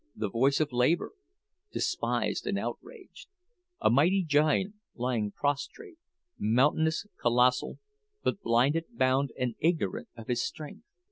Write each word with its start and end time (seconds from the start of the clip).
The 0.15 0.31
voice 0.31 0.59
of 0.59 0.71
Labor, 0.71 1.11
despised 1.71 2.47
and 2.47 2.57
outraged; 2.57 3.27
a 3.79 3.91
mighty 3.91 4.23
giant, 4.23 4.73
lying 4.95 5.29
prostrate—mountainous, 5.31 7.05
colossal, 7.21 7.77
but 8.23 8.41
blinded, 8.41 8.85
bound, 8.97 9.31
and 9.37 9.53
ignorant 9.59 10.07
of 10.17 10.25
his 10.25 10.41
strength. 10.43 10.85